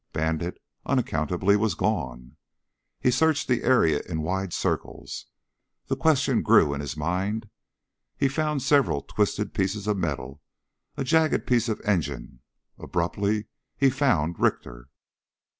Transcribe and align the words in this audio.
Bandit 0.13 0.59
unaccountably 0.83 1.55
was 1.55 1.75
gone. 1.75 2.35
He 2.99 3.11
searched 3.11 3.47
the 3.47 3.61
area 3.61 4.01
in 4.09 4.23
wide 4.23 4.51
circles. 4.51 5.27
The 5.89 5.95
question 5.95 6.41
grew 6.41 6.73
in 6.73 6.81
his 6.81 6.97
mind. 6.97 7.51
He 8.17 8.27
found 8.27 8.63
several 8.63 9.03
twisted 9.03 9.53
pieces 9.53 9.85
of 9.85 9.97
metal 9.97 10.41
a 10.97 11.03
jagged 11.03 11.45
piece 11.45 11.69
of 11.69 11.79
engine. 11.81 12.39
Abruptly 12.79 13.45
he 13.77 13.91
found 13.91 14.39
Richter. 14.39 14.87